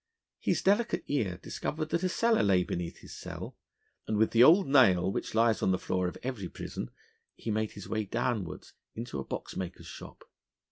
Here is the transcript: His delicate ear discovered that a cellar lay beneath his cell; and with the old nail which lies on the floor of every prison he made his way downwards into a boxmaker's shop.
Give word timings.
His 0.39 0.63
delicate 0.63 1.03
ear 1.05 1.37
discovered 1.43 1.89
that 1.89 2.01
a 2.03 2.09
cellar 2.09 2.41
lay 2.41 2.63
beneath 2.63 3.01
his 3.01 3.15
cell; 3.15 3.55
and 4.07 4.17
with 4.17 4.31
the 4.31 4.43
old 4.43 4.67
nail 4.67 5.11
which 5.11 5.35
lies 5.35 5.61
on 5.61 5.69
the 5.69 5.77
floor 5.77 6.07
of 6.07 6.17
every 6.23 6.49
prison 6.49 6.89
he 7.35 7.51
made 7.51 7.73
his 7.73 7.87
way 7.87 8.05
downwards 8.05 8.73
into 8.95 9.19
a 9.19 9.23
boxmaker's 9.23 9.85
shop. 9.85 10.23